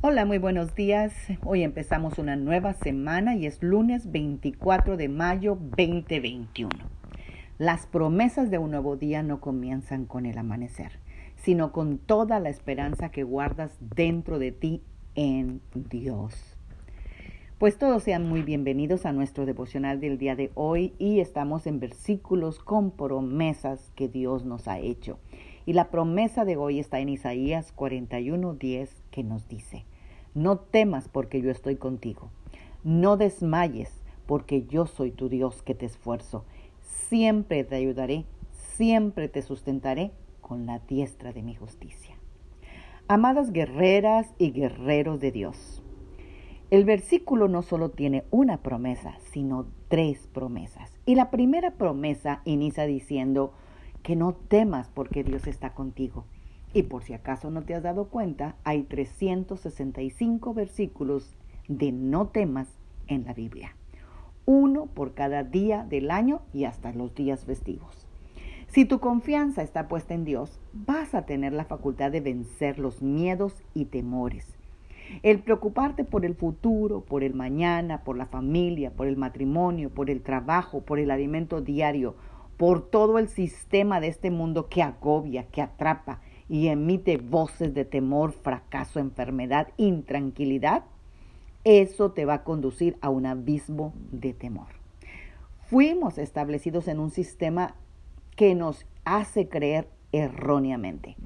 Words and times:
Hola, 0.00 0.24
muy 0.24 0.38
buenos 0.38 0.76
días. 0.76 1.12
Hoy 1.44 1.64
empezamos 1.64 2.20
una 2.20 2.36
nueva 2.36 2.72
semana 2.72 3.34
y 3.34 3.46
es 3.46 3.60
lunes 3.64 4.12
24 4.12 4.96
de 4.96 5.08
mayo 5.08 5.58
2021. 5.60 6.70
Las 7.58 7.88
promesas 7.88 8.48
de 8.48 8.58
un 8.58 8.70
nuevo 8.70 8.96
día 8.96 9.24
no 9.24 9.40
comienzan 9.40 10.06
con 10.06 10.24
el 10.24 10.38
amanecer, 10.38 11.00
sino 11.34 11.72
con 11.72 11.98
toda 11.98 12.38
la 12.38 12.48
esperanza 12.48 13.10
que 13.10 13.24
guardas 13.24 13.76
dentro 13.80 14.38
de 14.38 14.52
ti 14.52 14.84
en 15.16 15.62
Dios. 15.74 16.56
Pues 17.58 17.76
todos 17.76 18.04
sean 18.04 18.24
muy 18.28 18.42
bienvenidos 18.42 19.04
a 19.04 19.12
nuestro 19.12 19.46
devocional 19.46 19.98
del 19.98 20.16
día 20.16 20.36
de 20.36 20.52
hoy 20.54 20.94
y 21.00 21.18
estamos 21.18 21.66
en 21.66 21.80
versículos 21.80 22.60
con 22.60 22.92
promesas 22.92 23.90
que 23.96 24.06
Dios 24.06 24.44
nos 24.44 24.68
ha 24.68 24.78
hecho. 24.78 25.18
Y 25.68 25.74
la 25.74 25.90
promesa 25.90 26.46
de 26.46 26.56
hoy 26.56 26.78
está 26.78 26.98
en 27.00 27.10
Isaías 27.10 27.74
41:10 27.76 28.88
que 29.10 29.22
nos 29.22 29.48
dice, 29.48 29.84
no 30.32 30.56
temas 30.56 31.10
porque 31.10 31.42
yo 31.42 31.50
estoy 31.50 31.76
contigo, 31.76 32.30
no 32.84 33.18
desmayes 33.18 33.92
porque 34.24 34.64
yo 34.64 34.86
soy 34.86 35.10
tu 35.10 35.28
Dios 35.28 35.60
que 35.60 35.74
te 35.74 35.84
esfuerzo, 35.84 36.46
siempre 36.80 37.64
te 37.64 37.76
ayudaré, 37.76 38.24
siempre 38.50 39.28
te 39.28 39.42
sustentaré 39.42 40.12
con 40.40 40.64
la 40.64 40.78
diestra 40.78 41.34
de 41.34 41.42
mi 41.42 41.54
justicia. 41.54 42.16
Amadas 43.06 43.52
guerreras 43.52 44.32
y 44.38 44.52
guerreros 44.52 45.20
de 45.20 45.32
Dios, 45.32 45.82
el 46.70 46.86
versículo 46.86 47.46
no 47.46 47.60
solo 47.60 47.90
tiene 47.90 48.24
una 48.30 48.62
promesa, 48.62 49.18
sino 49.32 49.66
tres 49.88 50.28
promesas. 50.32 50.94
Y 51.04 51.14
la 51.14 51.30
primera 51.30 51.72
promesa 51.72 52.40
inicia 52.46 52.86
diciendo 52.86 53.52
que 54.08 54.16
no 54.16 54.32
temas 54.32 54.88
porque 54.94 55.22
Dios 55.22 55.46
está 55.46 55.74
contigo. 55.74 56.24
Y 56.72 56.84
por 56.84 57.02
si 57.02 57.12
acaso 57.12 57.50
no 57.50 57.64
te 57.64 57.74
has 57.74 57.82
dado 57.82 58.08
cuenta, 58.08 58.56
hay 58.64 58.84
365 58.84 60.54
versículos 60.54 61.36
de 61.68 61.92
no 61.92 62.28
temas 62.28 62.68
en 63.06 63.26
la 63.26 63.34
Biblia. 63.34 63.76
Uno 64.46 64.86
por 64.86 65.12
cada 65.12 65.44
día 65.44 65.84
del 65.84 66.10
año 66.10 66.40
y 66.54 66.64
hasta 66.64 66.94
los 66.94 67.14
días 67.14 67.44
festivos. 67.44 68.06
Si 68.68 68.86
tu 68.86 68.98
confianza 68.98 69.60
está 69.60 69.88
puesta 69.88 70.14
en 70.14 70.24
Dios, 70.24 70.58
vas 70.72 71.14
a 71.14 71.26
tener 71.26 71.52
la 71.52 71.66
facultad 71.66 72.10
de 72.10 72.22
vencer 72.22 72.78
los 72.78 73.02
miedos 73.02 73.62
y 73.74 73.84
temores. 73.84 74.56
El 75.22 75.40
preocuparte 75.40 76.04
por 76.04 76.24
el 76.24 76.34
futuro, 76.34 77.02
por 77.02 77.22
el 77.22 77.34
mañana, 77.34 78.04
por 78.04 78.16
la 78.16 78.24
familia, 78.24 78.90
por 78.90 79.06
el 79.06 79.18
matrimonio, 79.18 79.90
por 79.90 80.08
el 80.08 80.22
trabajo, 80.22 80.80
por 80.80 80.98
el 80.98 81.10
alimento 81.10 81.60
diario, 81.60 82.14
por 82.58 82.90
todo 82.90 83.18
el 83.18 83.28
sistema 83.28 84.00
de 84.00 84.08
este 84.08 84.30
mundo 84.30 84.68
que 84.68 84.82
agobia, 84.82 85.44
que 85.44 85.62
atrapa 85.62 86.20
y 86.48 86.68
emite 86.68 87.16
voces 87.16 87.72
de 87.72 87.84
temor, 87.84 88.32
fracaso, 88.32 88.98
enfermedad, 88.98 89.68
intranquilidad, 89.76 90.82
eso 91.64 92.10
te 92.10 92.24
va 92.24 92.34
a 92.34 92.44
conducir 92.44 92.98
a 93.00 93.10
un 93.10 93.26
abismo 93.26 93.94
de 94.10 94.32
temor. 94.32 94.66
Fuimos 95.68 96.18
establecidos 96.18 96.88
en 96.88 96.98
un 96.98 97.10
sistema 97.10 97.74
que 98.36 98.54
nos 98.54 98.86
hace 99.04 99.48
creer 99.48 99.88
erróneamente. 100.12 101.16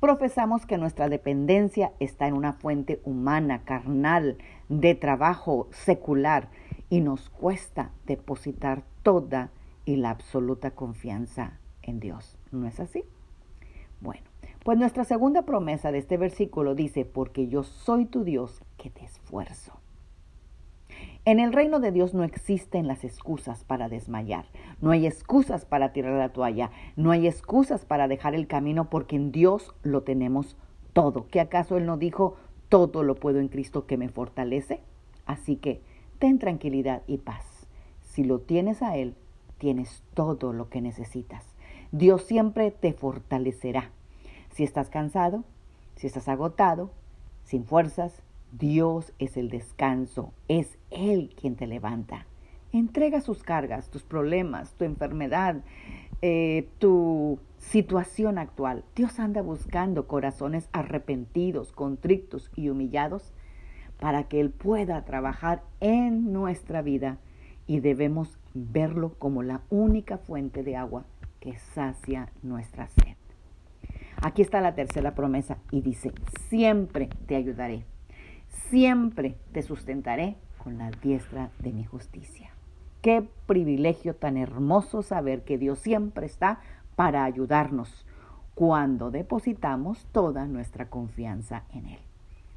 Profesamos 0.00 0.64
que 0.64 0.78
nuestra 0.78 1.08
dependencia 1.08 1.92
está 1.98 2.28
en 2.28 2.34
una 2.34 2.52
fuente 2.54 3.00
humana, 3.04 3.62
carnal, 3.64 4.38
de 4.68 4.94
trabajo 4.94 5.68
secular 5.72 6.48
y 6.88 7.00
nos 7.00 7.28
cuesta 7.30 7.90
depositar 8.06 8.84
toda 9.02 9.50
y 9.88 9.96
la 9.96 10.10
absoluta 10.10 10.72
confianza 10.72 11.58
en 11.80 11.98
Dios. 11.98 12.36
¿No 12.52 12.66
es 12.66 12.78
así? 12.78 13.04
Bueno, 14.02 14.20
pues 14.62 14.76
nuestra 14.76 15.04
segunda 15.04 15.46
promesa 15.46 15.90
de 15.90 15.96
este 15.96 16.18
versículo 16.18 16.74
dice, 16.74 17.06
porque 17.06 17.48
yo 17.48 17.62
soy 17.62 18.04
tu 18.04 18.22
Dios 18.22 18.60
que 18.76 18.90
te 18.90 19.02
esfuerzo. 19.06 19.72
En 21.24 21.40
el 21.40 21.54
reino 21.54 21.80
de 21.80 21.90
Dios 21.90 22.12
no 22.12 22.22
existen 22.22 22.86
las 22.86 23.02
excusas 23.02 23.64
para 23.64 23.88
desmayar, 23.88 24.44
no 24.82 24.90
hay 24.90 25.06
excusas 25.06 25.64
para 25.64 25.94
tirar 25.94 26.18
la 26.18 26.34
toalla, 26.34 26.70
no 26.96 27.10
hay 27.10 27.26
excusas 27.26 27.86
para 27.86 28.08
dejar 28.08 28.34
el 28.34 28.46
camino 28.46 28.90
porque 28.90 29.16
en 29.16 29.32
Dios 29.32 29.74
lo 29.82 30.02
tenemos 30.02 30.58
todo. 30.92 31.28
¿Qué 31.30 31.40
acaso 31.40 31.78
Él 31.78 31.86
no 31.86 31.96
dijo, 31.96 32.36
todo 32.68 33.02
lo 33.02 33.14
puedo 33.14 33.40
en 33.40 33.48
Cristo 33.48 33.86
que 33.86 33.96
me 33.96 34.10
fortalece? 34.10 34.82
Así 35.24 35.56
que 35.56 35.80
ten 36.18 36.38
tranquilidad 36.38 37.04
y 37.06 37.16
paz. 37.16 37.66
Si 38.02 38.22
lo 38.22 38.40
tienes 38.40 38.82
a 38.82 38.94
Él, 38.98 39.14
tienes 39.58 40.02
todo 40.14 40.52
lo 40.52 40.68
que 40.68 40.80
necesitas. 40.80 41.44
Dios 41.92 42.22
siempre 42.22 42.70
te 42.70 42.92
fortalecerá. 42.92 43.90
Si 44.50 44.64
estás 44.64 44.90
cansado, 44.90 45.44
si 45.96 46.06
estás 46.06 46.28
agotado, 46.28 46.90
sin 47.44 47.64
fuerzas, 47.64 48.22
Dios 48.52 49.12
es 49.18 49.36
el 49.36 49.50
descanso, 49.50 50.32
es 50.48 50.78
Él 50.90 51.34
quien 51.38 51.56
te 51.56 51.66
levanta. 51.66 52.26
Entrega 52.72 53.20
sus 53.20 53.42
cargas, 53.42 53.88
tus 53.90 54.02
problemas, 54.02 54.72
tu 54.74 54.84
enfermedad, 54.84 55.62
eh, 56.20 56.68
tu 56.78 57.38
situación 57.58 58.38
actual. 58.38 58.84
Dios 58.94 59.18
anda 59.18 59.42
buscando 59.42 60.06
corazones 60.06 60.68
arrepentidos, 60.72 61.72
contritos 61.72 62.50
y 62.54 62.68
humillados 62.68 63.32
para 63.98 64.24
que 64.24 64.40
Él 64.40 64.50
pueda 64.50 65.04
trabajar 65.04 65.62
en 65.80 66.32
nuestra 66.32 66.82
vida 66.82 67.18
y 67.68 67.78
debemos 67.78 68.36
verlo 68.54 69.14
como 69.20 69.44
la 69.44 69.60
única 69.70 70.18
fuente 70.18 70.64
de 70.64 70.74
agua 70.74 71.04
que 71.38 71.56
sacia 71.58 72.32
nuestra 72.42 72.88
sed. 72.88 73.14
Aquí 74.20 74.42
está 74.42 74.60
la 74.60 74.74
tercera 74.74 75.14
promesa 75.14 75.58
y 75.70 75.82
dice, 75.82 76.12
siempre 76.48 77.08
te 77.26 77.36
ayudaré 77.36 77.84
siempre 78.70 79.36
te 79.52 79.62
sustentaré 79.62 80.36
con 80.58 80.78
la 80.78 80.90
diestra 80.90 81.50
de 81.58 81.72
mi 81.72 81.84
justicia. 81.84 82.50
Qué 83.00 83.26
privilegio 83.46 84.14
tan 84.16 84.36
hermoso 84.36 85.02
saber 85.02 85.44
que 85.44 85.58
Dios 85.58 85.78
siempre 85.78 86.26
está 86.26 86.60
para 86.96 87.24
ayudarnos 87.24 88.06
cuando 88.54 89.10
depositamos 89.10 90.06
toda 90.12 90.46
nuestra 90.46 90.90
confianza 90.90 91.64
en 91.72 91.86
Él. 91.86 92.07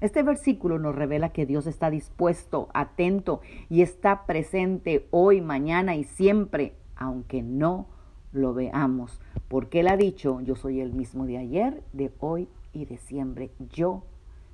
Este 0.00 0.22
versículo 0.22 0.78
nos 0.78 0.94
revela 0.94 1.28
que 1.30 1.44
Dios 1.44 1.66
está 1.66 1.90
dispuesto, 1.90 2.68
atento 2.72 3.42
y 3.68 3.82
está 3.82 4.24
presente 4.24 5.06
hoy, 5.10 5.42
mañana 5.42 5.94
y 5.94 6.04
siempre, 6.04 6.74
aunque 6.96 7.42
no 7.42 7.86
lo 8.32 8.54
veamos, 8.54 9.20
porque 9.48 9.80
Él 9.80 9.88
ha 9.88 9.96
dicho, 9.96 10.40
yo 10.40 10.56
soy 10.56 10.80
el 10.80 10.92
mismo 10.92 11.26
de 11.26 11.36
ayer, 11.36 11.82
de 11.92 12.10
hoy 12.20 12.48
y 12.72 12.86
de 12.86 12.96
siempre. 12.96 13.50
Yo, 13.72 14.04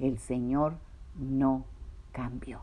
el 0.00 0.18
Señor, 0.18 0.74
no 1.16 1.64
cambio. 2.12 2.62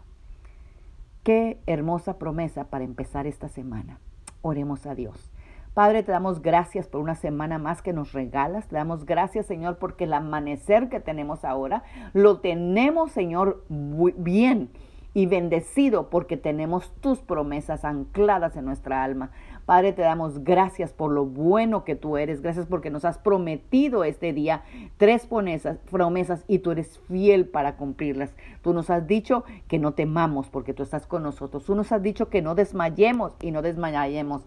Qué 1.23 1.59
hermosa 1.65 2.17
promesa 2.17 2.65
para 2.65 2.83
empezar 2.83 3.25
esta 3.25 3.47
semana. 3.47 3.99
Oremos 4.41 4.85
a 4.85 4.95
Dios. 4.95 5.31
Padre, 5.75 6.03
te 6.03 6.13
damos 6.13 6.41
gracias 6.41 6.87
por 6.87 7.01
una 7.01 7.15
semana 7.15 7.57
más 7.57 7.81
que 7.81 7.91
nos 7.91 8.13
regalas. 8.13 8.65
Te 8.69 8.77
damos 8.77 9.05
gracias, 9.05 9.45
Señor, 9.45 9.77
porque 9.77 10.05
el 10.05 10.13
amanecer 10.13 10.87
que 10.87 11.01
tenemos 11.01 11.43
ahora 11.43 11.83
lo 12.13 12.39
tenemos, 12.39 13.11
Señor, 13.11 13.65
bien 13.67 14.69
y 15.13 15.25
bendecido 15.25 16.09
porque 16.09 16.37
tenemos 16.37 16.93
tus 17.01 17.19
promesas 17.19 17.83
ancladas 17.83 18.55
en 18.55 18.63
nuestra 18.63 19.03
alma. 19.03 19.31
Padre, 19.65 19.91
te 19.91 20.01
damos 20.01 20.45
gracias 20.45 20.93
por 20.93 21.11
lo 21.11 21.25
bueno 21.25 21.83
que 21.83 21.97
tú 21.97 22.15
eres. 22.15 22.41
Gracias 22.41 22.67
porque 22.67 22.89
nos 22.89 23.03
has 23.03 23.17
prometido 23.17 24.05
este 24.05 24.31
día 24.31 24.63
tres 24.95 25.27
promesas 25.27 26.45
y 26.47 26.59
tú 26.59 26.71
eres 26.71 26.99
fiel 27.09 27.47
para 27.49 27.75
cumplirlas. 27.75 28.33
Tú 28.61 28.71
nos 28.71 28.89
has 28.89 29.07
dicho 29.07 29.43
que 29.67 29.77
no 29.77 29.91
temamos 29.91 30.47
porque 30.47 30.73
tú 30.73 30.83
estás 30.83 31.05
con 31.05 31.23
nosotros. 31.23 31.65
Tú 31.65 31.75
nos 31.75 31.91
has 31.91 32.01
dicho 32.01 32.29
que 32.29 32.41
no 32.41 32.55
desmayemos 32.55 33.33
y 33.41 33.51
no 33.51 33.61
desmayemos. 33.61 34.45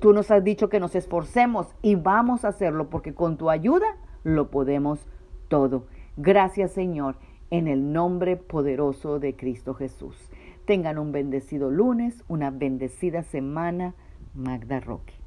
Tú 0.00 0.12
nos 0.12 0.30
has 0.30 0.42
dicho 0.42 0.68
que 0.68 0.80
nos 0.80 0.94
esforcemos 0.96 1.74
y 1.82 1.94
vamos 1.94 2.44
a 2.44 2.48
hacerlo 2.48 2.90
porque 2.90 3.14
con 3.14 3.36
tu 3.36 3.48
ayuda 3.48 3.86
lo 4.24 4.50
podemos 4.50 5.06
todo. 5.48 5.86
Gracias 6.16 6.72
Señor, 6.72 7.16
en 7.50 7.68
el 7.68 7.92
nombre 7.92 8.36
poderoso 8.36 9.20
de 9.20 9.36
Cristo 9.36 9.74
Jesús. 9.74 10.16
Tengan 10.64 10.98
un 10.98 11.12
bendecido 11.12 11.70
lunes, 11.70 12.24
una 12.28 12.50
bendecida 12.50 13.22
semana. 13.22 13.94
Magda 14.34 14.80
Roque. 14.80 15.17